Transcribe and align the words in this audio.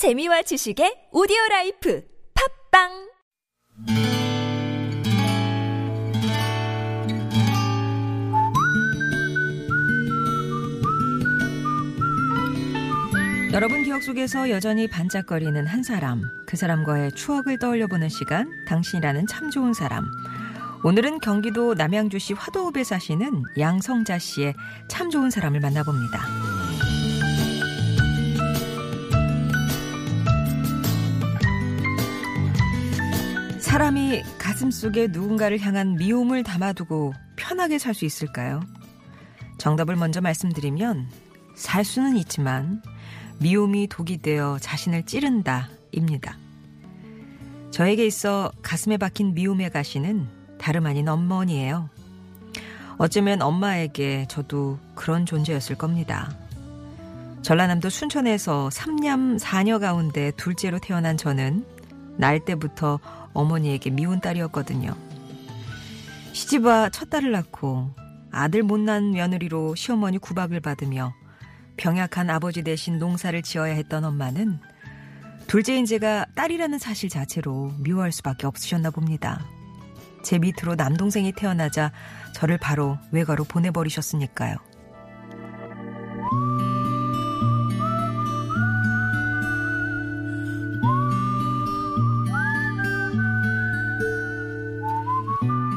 재미와 0.00 0.40
지식의 0.40 1.12
오디오 1.12 1.36
라이프 1.50 2.02
팟빵 2.72 2.88
여러분 13.52 13.82
기억 13.82 14.02
속에서 14.02 14.48
여전히 14.48 14.88
반짝거리는 14.88 15.66
한 15.66 15.82
사람, 15.82 16.22
그 16.46 16.56
사람과의 16.56 17.12
추억을 17.12 17.58
떠올려보는 17.58 18.08
시간, 18.08 18.48
당신이라는 18.68 19.26
참 19.26 19.50
좋은 19.50 19.74
사람. 19.74 20.06
오늘은 20.82 21.18
경기도 21.18 21.74
남양주시 21.74 22.32
화도읍에 22.32 22.84
사시는 22.84 23.42
양성자 23.58 24.18
씨의 24.18 24.54
참 24.88 25.10
좋은 25.10 25.28
사람을 25.28 25.60
만나봅니다. 25.60 26.49
사람이 33.80 34.22
가슴 34.36 34.70
속에 34.70 35.06
누군가를 35.06 35.58
향한 35.58 35.94
미움을 35.94 36.42
담아두고 36.42 37.14
편하게 37.36 37.78
살 37.78 37.94
수 37.94 38.04
있을까요? 38.04 38.60
정답을 39.56 39.96
먼저 39.96 40.20
말씀드리면 40.20 41.08
살 41.54 41.82
수는 41.82 42.18
있지만 42.18 42.82
미움이 43.38 43.86
독이 43.88 44.18
되어 44.18 44.58
자신을 44.60 45.06
찌른다 45.06 45.70
입니다. 45.92 46.36
저에게 47.70 48.04
있어 48.04 48.52
가슴에 48.60 48.98
박힌 48.98 49.32
미움의 49.32 49.70
가시는 49.70 50.28
다름 50.58 50.84
아닌 50.84 51.08
어머니예요. 51.08 51.88
어쩌면 52.98 53.40
엄마에게 53.40 54.26
저도 54.28 54.78
그런 54.94 55.24
존재였을 55.24 55.76
겁니다. 55.76 56.30
전라남도 57.40 57.88
순천에서 57.88 58.68
3남 58.70 59.40
4녀 59.40 59.80
가운데 59.80 60.32
둘째로 60.32 60.80
태어난 60.80 61.16
저는 61.16 61.79
날 62.20 62.38
때부터 62.38 63.00
어머니에게 63.32 63.90
미운 63.90 64.20
딸이었거든요. 64.20 64.94
시집와 66.32 66.90
첫 66.90 67.10
딸을 67.10 67.32
낳고 67.32 67.90
아들 68.30 68.62
못난 68.62 69.10
며느리로 69.10 69.74
시어머니 69.74 70.18
구박을 70.18 70.60
받으며 70.60 71.14
병약한 71.76 72.30
아버지 72.30 72.62
대신 72.62 72.98
농사를 72.98 73.40
지어야 73.42 73.72
했던 73.72 74.04
엄마는 74.04 74.60
둘째인 75.46 75.86
제가 75.86 76.26
딸이라는 76.36 76.78
사실 76.78 77.08
자체로 77.08 77.72
미워할 77.78 78.12
수밖에 78.12 78.46
없으셨나 78.46 78.90
봅니다. 78.90 79.44
제 80.22 80.38
밑으로 80.38 80.74
남동생이 80.76 81.32
태어나자 81.32 81.90
저를 82.34 82.58
바로 82.58 82.98
외가로 83.10 83.44
보내버리셨으니까요. 83.44 84.69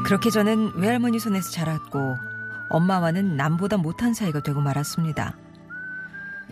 그렇게 0.04 0.30
저는 0.30 0.74
외할머니 0.76 1.18
손에서 1.18 1.50
자랐고 1.50 2.18
엄마와는 2.70 3.38
남보다 3.38 3.78
못한 3.78 4.14
사이가 4.14 4.42
되고 4.44 4.60
말았습니다. 4.60 5.38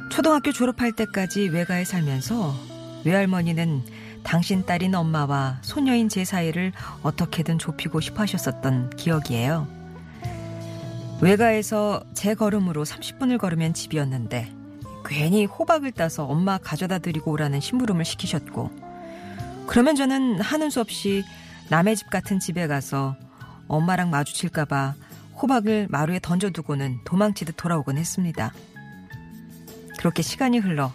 초등학교 0.10 0.52
졸업할 0.52 0.94
때까지 0.94 1.50
외가에 1.50 1.84
살면서 1.84 2.56
외할머니는 3.04 3.84
당신 4.24 4.66
딸인 4.66 4.96
엄마와 4.96 5.60
소녀인 5.62 6.08
제 6.08 6.24
사이를 6.24 6.72
어떻게든 7.04 7.60
좁히고 7.60 8.00
싶어 8.00 8.22
하셨었던 8.22 8.92
기억이에요. 8.92 9.68
외가에서 11.22 12.04
제 12.14 12.34
걸음으로 12.34 12.86
30분을 12.86 13.38
걸으면 13.38 13.74
집이었는데 13.74 14.54
괜히 15.06 15.46
호박을 15.46 15.92
따서 15.92 16.26
엄마 16.26 16.58
가져다 16.58 17.00
드리고 17.00 17.32
오라는 17.32 17.60
심부름을 17.60 18.06
시키셨고 18.06 18.72
그러면 19.68 19.96
저는 19.96 20.40
하는 20.40 20.70
수 20.70 20.80
없이 20.80 21.24
남의 21.70 21.96
집 21.96 22.10
같은 22.10 22.40
집에 22.40 22.68
가서 22.68 23.16
엄마랑 23.68 24.10
마주칠까봐 24.10 24.96
호박을 25.42 25.88
마루에 25.90 26.20
던져두고는 26.20 27.00
도망치듯 27.06 27.56
돌아오곤 27.58 27.98
했습니다. 27.98 28.54
그렇게 29.98 30.22
시간이 30.22 30.60
흘러 30.60 30.94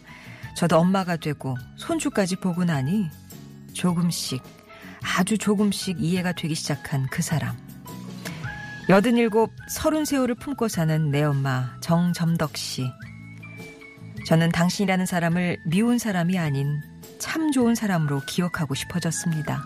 저도 0.56 0.78
엄마가 0.78 1.16
되고 1.16 1.56
손주까지 1.76 2.36
보고 2.36 2.64
나니 2.64 3.08
조금씩 3.72 4.42
아주 5.16 5.38
조금씩 5.38 6.00
이해가 6.00 6.32
되기 6.32 6.54
시작한 6.54 7.06
그 7.10 7.22
사람. 7.22 7.56
여든일곱 8.88 9.52
서른 9.68 10.04
세월을 10.04 10.36
품고 10.36 10.68
사는 10.68 11.10
내 11.10 11.22
엄마 11.22 11.76
정점덕 11.80 12.56
씨. 12.56 12.88
저는 14.26 14.50
당신이라는 14.50 15.06
사람을 15.06 15.58
미운 15.66 15.98
사람이 15.98 16.38
아닌 16.38 16.80
참 17.18 17.52
좋은 17.52 17.74
사람으로 17.74 18.22
기억하고 18.26 18.74
싶어졌습니다. 18.74 19.62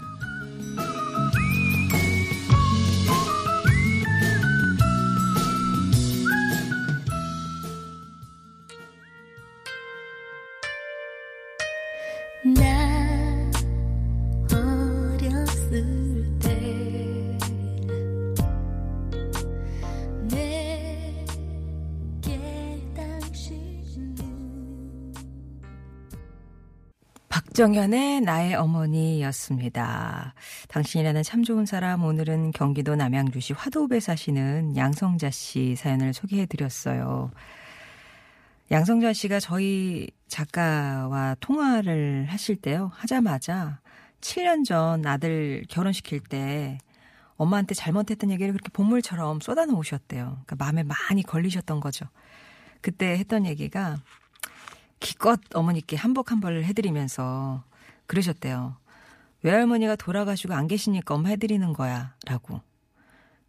박정현의 27.41 28.21
나의 28.21 28.55
어머니였습니다. 28.55 30.35
당신이라는 30.69 31.23
참 31.23 31.43
좋은 31.43 31.65
사람 31.65 32.05
오늘은 32.05 32.51
경기도 32.51 32.97
남양주시 32.97 33.55
화도읍에 33.55 33.99
사시는 33.99 34.77
양성자 34.77 35.31
씨 35.31 35.75
사연을 35.75 36.13
소개해 36.13 36.45
드렸어요. 36.45 37.31
양성자 38.71 39.15
씨가 39.15 39.41
저희 39.41 40.09
작가와 40.29 41.37
통화를 41.41 42.27
하실 42.29 42.57
때요. 42.57 42.93
하자마자 42.95 43.81
7년 44.21 44.67
전 44.67 45.07
아들 45.07 45.65
결혼시킬 45.71 46.21
때 46.21 46.77
엄마한테 47.37 47.75
잘못했던 47.75 48.31
얘기를 48.31 48.53
그렇게 48.53 48.69
본물처럼 48.69 49.41
쏟아놓으셨대요. 49.41 50.43
그러니까 50.45 50.57
마음에 50.57 50.83
많이 50.83 51.23
걸리셨던 51.23 51.81
거죠. 51.81 52.07
그때 52.83 53.17
했던 53.19 53.47
얘기가 53.47 53.97
기껏 55.01 55.41
어머니께 55.55 55.97
한복 55.97 56.31
한 56.31 56.41
벌을 56.41 56.65
해드리면서 56.65 57.65
그러셨대요. 58.07 58.77
외할머니가 59.43 59.97
돌아가시고 59.97 60.55
안 60.55 60.69
계시니까 60.69 61.15
엄마 61.15 61.31
해드리는 61.31 61.73
거야. 61.73 62.15
라고. 62.27 62.61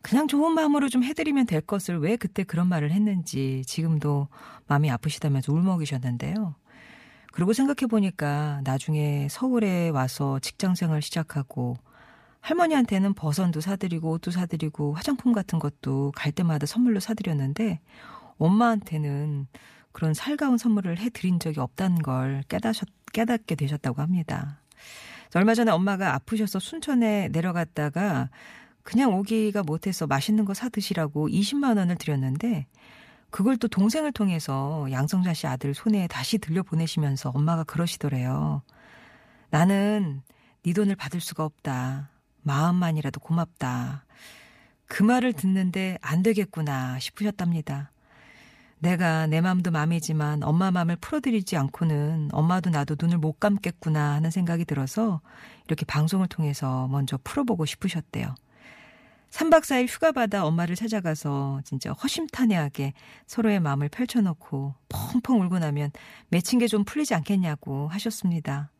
그냥 0.01 0.27
좋은 0.27 0.53
마음으로 0.53 0.89
좀 0.89 1.03
해드리면 1.03 1.45
될 1.45 1.61
것을 1.61 1.99
왜 1.99 2.15
그때 2.15 2.43
그런 2.43 2.67
말을 2.67 2.91
했는지 2.91 3.61
지금도 3.67 4.29
마음이 4.67 4.89
아프시다면서 4.89 5.53
울먹이셨는데요. 5.53 6.55
그리고 7.33 7.53
생각해보니까 7.53 8.61
나중에 8.63 9.27
서울에 9.29 9.89
와서 9.89 10.39
직장 10.39 10.75
생활 10.75 11.01
시작하고 11.01 11.77
할머니한테는 12.39 13.13
버선도 13.13 13.61
사드리고 13.61 14.09
옷도 14.09 14.31
사드리고 14.31 14.93
화장품 14.93 15.31
같은 15.31 15.59
것도 15.59 16.11
갈 16.15 16.31
때마다 16.31 16.65
선물로 16.65 16.99
사드렸는데 16.99 17.79
엄마한테는 18.37 19.47
그런 19.91 20.13
살가운 20.13 20.57
선물을 20.57 20.97
해드린 20.97 21.39
적이 21.39 21.59
없다는 21.59 22.01
걸 22.01 22.43
깨닫, 22.47 22.75
깨닫게 23.13 23.55
되셨다고 23.55 24.01
합니다. 24.01 24.59
얼마 25.33 25.53
전에 25.53 25.71
엄마가 25.71 26.13
아프셔서 26.15 26.59
순천에 26.59 27.29
내려갔다가 27.29 28.29
그냥 28.83 29.13
오기가 29.13 29.63
못해서 29.63 30.07
맛있는 30.07 30.45
거 30.45 30.53
사드시라고 30.53 31.29
20만 31.29 31.77
원을 31.77 31.95
드렸는데 31.95 32.67
그걸 33.29 33.55
또 33.57 33.67
동생을 33.67 34.11
통해서 34.11 34.87
양성자 34.91 35.33
씨 35.33 35.47
아들 35.47 35.73
손에 35.73 36.07
다시 36.07 36.37
들려보내시면서 36.37 37.31
엄마가 37.33 37.63
그러시더래요. 37.63 38.61
나는 39.49 40.21
네 40.63 40.73
돈을 40.73 40.95
받을 40.95 41.21
수가 41.21 41.45
없다. 41.45 42.09
마음만이라도 42.43 43.19
고맙다. 43.19 44.05
그 44.85 45.03
말을 45.03 45.31
듣는데 45.33 45.97
안 46.01 46.21
되겠구나 46.23 46.99
싶으셨답니다. 46.99 47.91
내가 48.81 49.27
내 49.27 49.41
마음도 49.41 49.69
마음이지만 49.69 50.41
엄마 50.43 50.71
마음을 50.71 50.95
풀어드리지 50.95 51.55
않고는 51.55 52.29
엄마도 52.33 52.71
나도 52.71 52.95
눈을 52.99 53.19
못 53.19 53.39
감겠구나 53.39 54.13
하는 54.13 54.31
생각이 54.31 54.65
들어서 54.65 55.21
이렇게 55.67 55.85
방송을 55.85 56.27
통해서 56.27 56.87
먼저 56.87 57.19
풀어보고 57.23 57.65
싶으셨대요. 57.65 58.33
3박 59.29 59.61
4일 59.61 59.87
휴가 59.87 60.11
받아 60.11 60.43
엄마를 60.45 60.75
찾아가서 60.75 61.61
진짜 61.63 61.91
허심탄회하게 61.91 62.93
서로의 63.27 63.59
마음을 63.59 63.87
펼쳐놓고 63.87 64.73
펑펑 64.89 65.41
울고 65.41 65.59
나면 65.59 65.91
맺힌 66.29 66.59
게 66.59 66.65
좀 66.67 66.83
풀리지 66.83 67.13
않겠냐고 67.13 67.87
하셨습니다. 67.89 68.71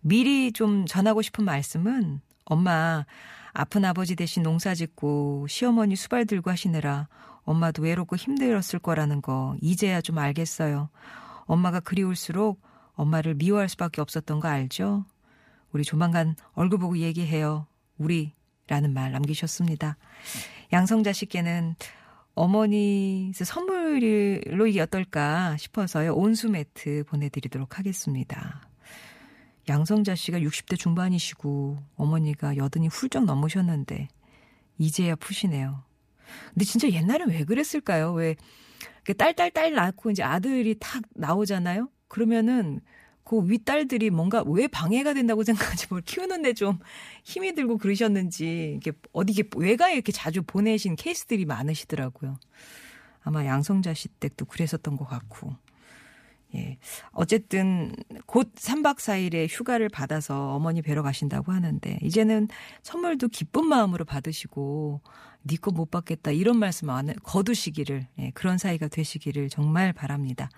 미리 0.00 0.50
좀 0.52 0.86
전하고 0.86 1.22
싶은 1.22 1.44
말씀은 1.44 2.20
엄마 2.44 3.06
아픈 3.52 3.84
아버지 3.84 4.16
대신 4.16 4.42
농사 4.42 4.74
짓고 4.74 5.46
시어머니 5.48 5.94
수발 5.96 6.26
들고 6.26 6.50
하시느라 6.50 7.08
엄마도 7.46 7.82
외롭고 7.82 8.16
힘들었을 8.16 8.80
거라는 8.82 9.22
거 9.22 9.56
이제야 9.62 10.02
좀 10.02 10.18
알겠어요. 10.18 10.90
엄마가 11.46 11.80
그리울수록 11.80 12.60
엄마를 12.94 13.34
미워할 13.34 13.68
수밖에 13.68 14.00
없었던 14.02 14.40
거 14.40 14.48
알죠? 14.48 15.06
우리 15.72 15.84
조만간 15.84 16.34
얼굴 16.52 16.78
보고 16.78 16.98
얘기해요. 16.98 17.66
우리라는 17.98 18.92
말 18.92 19.12
남기셨습니다. 19.12 19.96
양성자 20.72 21.12
씨께는 21.12 21.76
어머니 22.34 23.32
선물로 23.34 24.66
이게 24.66 24.80
어떨까 24.80 25.56
싶어서요. 25.56 26.14
온수 26.14 26.50
매트 26.50 27.04
보내드리도록 27.06 27.78
하겠습니다. 27.78 28.68
양성자 29.68 30.14
씨가 30.14 30.40
60대 30.40 30.78
중반이시고 30.78 31.78
어머니가 31.96 32.56
여든이 32.56 32.88
훌쩍 32.88 33.24
넘으셨는데 33.24 34.08
이제야 34.78 35.14
푸시네요. 35.16 35.82
근데 36.52 36.64
진짜 36.64 36.90
옛날엔 36.90 37.30
왜 37.30 37.44
그랬을까요? 37.44 38.12
왜 38.12 38.36
딸딸 39.16 39.52
딸 39.52 39.72
낳고 39.72 40.10
이제 40.10 40.22
아들이 40.22 40.76
탁 40.78 41.02
나오잖아요. 41.14 41.88
그러면은 42.08 42.80
그 43.24 43.42
윗딸들이 43.48 44.10
뭔가 44.10 44.44
왜 44.46 44.68
방해가 44.68 45.12
된다고 45.12 45.42
생각하지 45.44 45.88
뭘 45.90 46.00
키우는데 46.02 46.54
좀 46.54 46.78
힘이 47.24 47.54
들고 47.54 47.78
그러셨는지 47.78 48.74
이게 48.76 48.92
어디 49.12 49.42
외가에 49.56 49.94
이렇게 49.94 50.12
자주 50.12 50.42
보내신 50.42 50.96
케이스들이 50.96 51.44
많으시더라고요. 51.44 52.38
아마 53.22 53.44
양성자 53.44 53.94
씨 53.94 54.08
때도 54.08 54.44
그랬었던 54.44 54.96
것 54.96 55.04
같고. 55.04 55.56
예. 56.56 56.78
어쨌든 57.12 57.94
곧 58.26 58.54
3박 58.54 58.96
4일의 58.96 59.46
휴가를 59.48 59.88
받아서 59.88 60.54
어머니 60.54 60.82
뵈러 60.82 61.02
가신다고 61.02 61.52
하는데 61.52 61.98
이제는 62.02 62.48
선물도 62.82 63.28
기쁜 63.28 63.66
마음으로 63.66 64.04
받으시고 64.04 65.00
네거못 65.42 65.90
받겠다 65.90 66.30
이런 66.32 66.58
말씀 66.58 66.90
안 66.90 67.12
거두시기를 67.22 68.06
예, 68.18 68.30
그런 68.34 68.58
사이가 68.58 68.88
되시기를 68.88 69.48
정말 69.48 69.92
바랍니다. 69.92 70.48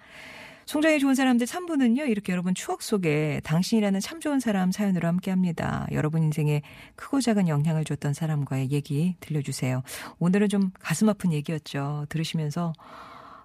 송정이 0.68 0.98
좋은 0.98 1.14
사람들 1.14 1.46
3부는요, 1.46 2.10
이렇게 2.10 2.30
여러분 2.30 2.54
추억 2.54 2.82
속에 2.82 3.40
당신이라는 3.42 4.00
참 4.00 4.20
좋은 4.20 4.38
사람 4.38 4.70
사연으로 4.70 5.08
함께 5.08 5.30
합니다. 5.30 5.86
여러분 5.92 6.22
인생에 6.22 6.60
크고 6.94 7.22
작은 7.22 7.48
영향을 7.48 7.84
줬던 7.86 8.12
사람과의 8.12 8.70
얘기 8.70 9.16
들려주세요. 9.20 9.82
오늘은 10.18 10.50
좀 10.50 10.70
가슴 10.78 11.08
아픈 11.08 11.32
얘기였죠. 11.32 12.04
들으시면서, 12.10 12.74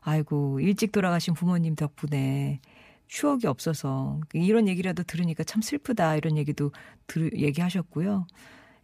아이고, 0.03 0.59
일찍 0.59 0.91
돌아가신 0.91 1.33
부모님 1.33 1.75
덕분에 1.75 2.59
추억이 3.07 3.45
없어서 3.45 4.19
이런 4.33 4.67
얘기라도 4.67 5.03
들으니까 5.03 5.43
참 5.43 5.61
슬프다 5.61 6.15
이런 6.15 6.37
얘기도 6.37 6.71
들, 7.07 7.31
얘기하셨고요. 7.37 8.25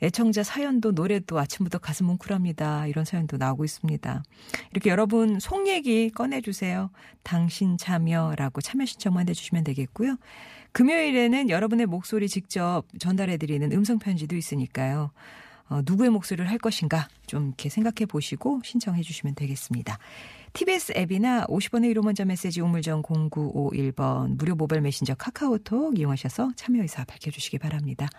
애청자 0.01 0.43
사연도 0.43 0.91
노래도 0.91 1.39
아침부터 1.39 1.79
가슴 1.79 2.05
뭉클합니다. 2.05 2.87
이런 2.87 3.03
사연도 3.03 3.37
나오고 3.37 3.65
있습니다. 3.65 4.23
이렇게 4.71 4.89
여러분 4.89 5.39
속 5.39 5.67
얘기 5.67 6.09
꺼내주세요. 6.09 6.89
당신 7.23 7.77
참여라고 7.77 8.61
참여 8.61 8.85
신청만 8.85 9.27
해주시면 9.29 9.65
되겠고요. 9.65 10.15
금요일에는 10.71 11.49
여러분의 11.49 11.87
목소리 11.87 12.29
직접 12.29 12.83
전달해드리는 12.99 13.71
음성편지도 13.71 14.35
있으니까요. 14.35 15.11
어, 15.69 15.81
누구의 15.85 16.09
목소리를 16.09 16.49
할 16.49 16.57
것인가 16.57 17.07
좀 17.27 17.47
이렇게 17.47 17.69
생각해 17.69 18.05
보시고 18.07 18.61
신청해 18.63 19.01
주시면 19.01 19.35
되겠습니다. 19.35 19.97
TBS 20.53 20.93
앱이나 20.97 21.45
50원의 21.45 21.93
1호 21.93 22.03
문자 22.03 22.25
메시지 22.25 22.59
우물정 22.59 23.03
0951번 23.03 24.37
무료 24.37 24.55
모바일 24.55 24.81
메신저 24.81 25.13
카카오톡 25.15 25.97
이용하셔서 25.99 26.53
참여 26.55 26.81
의사 26.81 27.03
밝혀주시기 27.05 27.59
바랍니다. 27.59 28.09